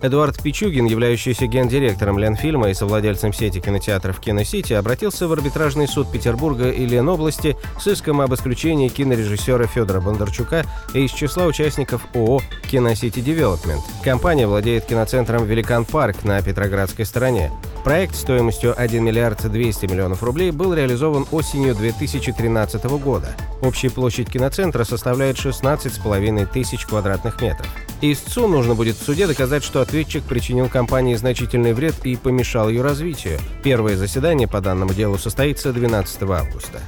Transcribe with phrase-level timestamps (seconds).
[0.00, 6.70] Эдуард Пичугин, являющийся гендиректором Ленфильма и совладельцем сети кинотеатров «Киносити», обратился в арбитражный суд Петербурга
[6.70, 10.64] и Ленобласти с иском об исключении кинорежиссера Федора Бондарчука
[10.94, 13.82] из числа участников ООО «Киносити Девелопмент».
[14.04, 17.50] Компания владеет киноцентром «Великан Парк» на Петроградской стороне.
[17.88, 23.28] Проект стоимостью 1 миллиард 200 миллионов рублей был реализован осенью 2013 года.
[23.62, 27.66] Общая площадь киноцентра составляет 16,5 тысяч квадратных метров.
[28.02, 32.82] Истцу нужно будет в суде доказать, что ответчик причинил компании значительный вред и помешал ее
[32.82, 33.38] развитию.
[33.64, 36.80] Первое заседание по данному делу состоится 12 августа.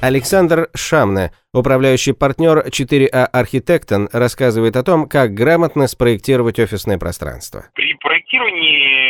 [0.00, 7.66] Александр Шамне, управляющий партнер 4А Архитектон, рассказывает о том, как грамотно спроектировать офисное пространство.
[7.74, 9.09] При проектировании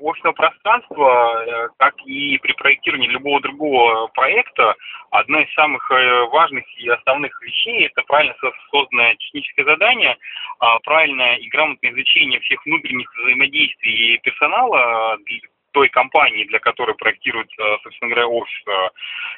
[0.00, 4.74] офисного пространства, э, как и при проектировании любого другого проекта,
[5.10, 8.34] одна из самых э, важных и основных вещей– это правильно
[8.70, 10.16] созданное техническое задание,
[10.60, 15.18] а, правильное и грамотное изучение всех внутренних взаимодействий персонала
[15.72, 18.64] той компании, для которой проектируют, э, собственно говоря, офис.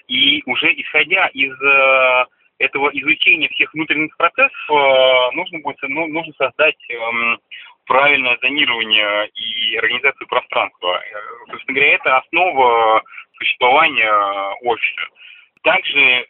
[0.09, 2.25] И уже исходя из э,
[2.59, 4.53] этого изучения всех внутренних процессов,
[5.35, 7.39] нужно будет ну, нужно создать эм,
[7.91, 11.03] правильное зонирование и организацию пространства.
[11.51, 13.03] Собственно говоря, это основа
[13.37, 14.13] существования
[14.63, 15.03] офиса.
[15.65, 16.25] Также, э,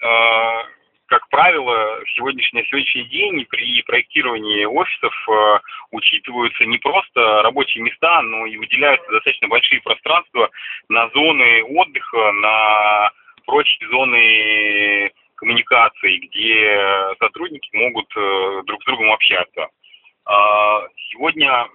[1.05, 5.59] как правило, в сегодняшний, сегодняшний день при проектировании офисов э,
[5.91, 10.49] учитываются не просто рабочие места, но и выделяются достаточно большие пространства
[10.89, 13.11] на зоны отдыха, на
[13.45, 19.69] прочие зоны коммуникации, где сотрудники могут э, друг с другом общаться.
[20.31, 21.67] А, сегодня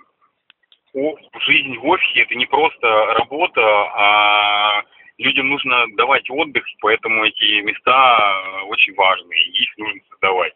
[0.94, 4.82] жизнь в офисе это не просто работа, а
[5.18, 10.54] людям нужно давать отдых, поэтому эти места очень важны, их нужно создавать.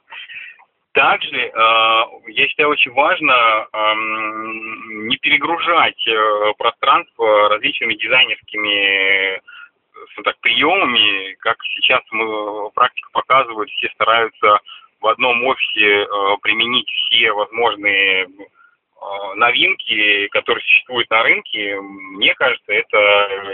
[0.93, 1.51] Также, э,
[2.29, 3.67] я считаю, очень важно
[5.05, 9.41] не перегружать э, пространство различными дизайнерскими
[10.23, 11.33] так, приемами.
[11.35, 14.59] Как сейчас мы, практика показывает, все стараются
[14.99, 16.07] в одном офисе э,
[16.41, 18.27] применить все возможные
[19.01, 22.97] Э, новинки, которые существуют на рынке, мне кажется, это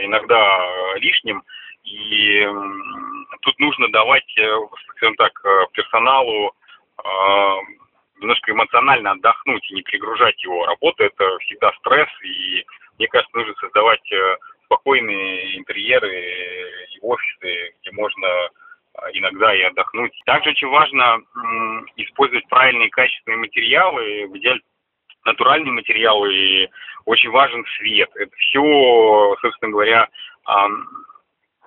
[0.01, 1.43] иногда лишним.
[1.83, 2.47] И
[3.41, 4.57] тут нужно давать, э,
[4.95, 5.33] скажем так,
[5.73, 6.53] персоналу
[8.19, 10.65] немножко эмоционально отдохнуть и не перегружать его.
[10.65, 12.65] Работа– это всегда стресс, и
[12.97, 14.09] мне кажется, нужно создавать
[14.63, 18.27] спокойные интерьеры и офисы, где можно
[19.19, 20.13] иногда и отдохнуть.
[20.25, 21.19] Также очень важно
[21.97, 24.61] использовать правильные качественные материалы, в идеале
[25.25, 26.69] натуральные материалы и
[27.05, 28.09] очень важен свет.
[28.15, 30.07] Это все, собственно говоря,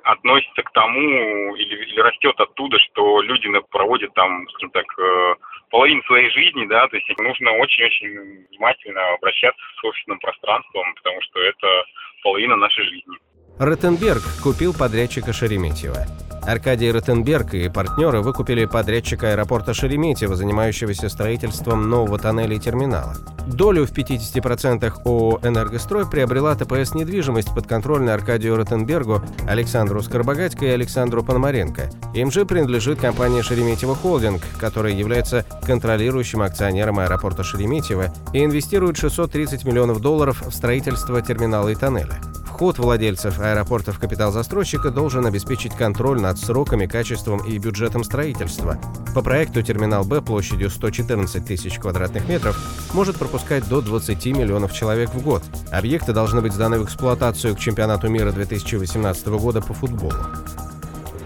[0.04, 5.34] относится к тому или, или растет оттуда, что люди проводят там, скажем так, э,
[5.70, 11.40] половину своей жизни, да, то есть нужно очень-очень внимательно обращаться с офисным пространством, потому что
[11.40, 11.84] это
[12.22, 13.18] половина нашей жизни.
[13.58, 16.06] Ротенберг купил подрядчика Шереметьева.
[16.48, 23.16] Аркадий Ротенберг и партнеры выкупили подрядчика аэропорта Шереметьево, занимающегося строительством нового тоннеля и терминала.
[23.46, 31.22] Долю в 50% ООО «Энергострой» приобрела ТПС «Недвижимость» подконтрольная Аркадию Ротенбергу, Александру Скоробогатько и Александру
[31.22, 31.90] Пономаренко.
[32.14, 39.66] Им же принадлежит компания «Шереметьево Холдинг», которая является контролирующим акционером аэропорта Шереметьево и инвестирует 630
[39.66, 42.18] миллионов долларов в строительство терминала и тоннеля.
[42.58, 48.76] Вход владельцев аэропорта в капитал застройщика должен обеспечить контроль над сроками, качеством и бюджетом строительства.
[49.14, 52.58] По проекту терминал Б площадью 114 тысяч квадратных метров
[52.94, 55.44] может пропускать до 20 миллионов человек в год.
[55.70, 60.16] Объекты должны быть сданы в эксплуатацию к чемпионату мира 2018 года по футболу.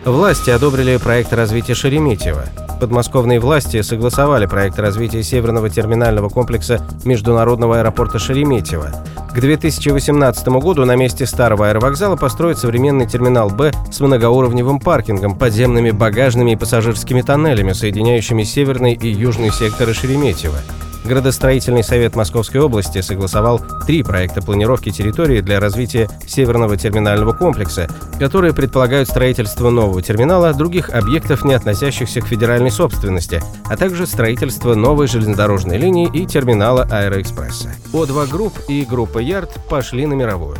[0.04, 2.44] Власти одобрили проект развития Шереметьево.
[2.78, 8.90] Подмосковные власти согласовали проект развития северного терминального комплекса международного аэропорта Шереметьево.
[9.34, 15.90] К 2018 году на месте старого аэровокзала построят современный терминал «Б» с многоуровневым паркингом, подземными
[15.90, 20.58] багажными и пассажирскими тоннелями, соединяющими северный и южный секторы Шереметьево.
[21.04, 27.88] Градостроительный совет Московской области согласовал три проекта планировки территории для развития Северного терминального комплекса,
[28.18, 34.74] которые предполагают строительство нового терминала, других объектов, не относящихся к федеральной собственности, а также строительство
[34.74, 37.74] новой железнодорожной линии и терминала Аэроэкспресса.
[37.92, 40.56] O2 Group и группа Ярд пошли на мировую.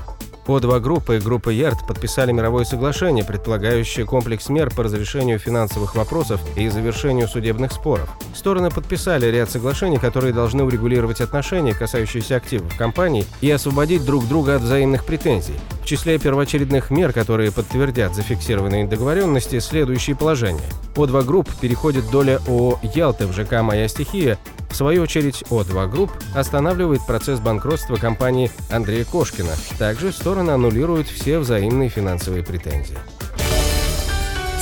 [0.46, 6.40] O2 группа и группа Ярд подписали мировое соглашение, предполагающее комплекс мер по разрешению финансовых вопросов
[6.56, 8.10] и завершению судебных споров.
[8.34, 14.56] Стороны подписали ряд соглашений, которые должны урегулировать отношения, касающиеся активов компаний, и освободить друг друга
[14.56, 15.54] от взаимных претензий.
[15.82, 20.60] В числе первоочередных мер, которые подтвердят зафиксированные договоренности, следующие положения.
[20.96, 24.38] O2 Group переходит доля ООО «Ялты» в ЖК «Моя стихия»,
[24.72, 29.52] в свою очередь, O2 Group останавливает процесс банкротства компании Андрея Кошкина.
[29.78, 32.98] Также стороны аннулируют все взаимные финансовые претензии.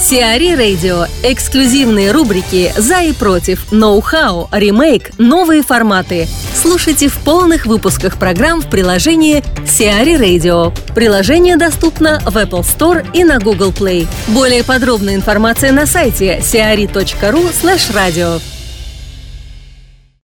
[0.00, 1.04] CRE Радио.
[1.22, 6.26] Эксклюзивные рубрики «За и против», «Ноу-хау», «Ремейк», «Новые форматы».
[6.54, 10.72] Слушайте в полных выпусках программ в приложении Сиари Radio.
[10.94, 14.08] Приложение доступно в Apple Store и на Google Play.
[14.28, 17.50] Более подробная информация на сайте siari.ru
[17.92, 18.59] radio.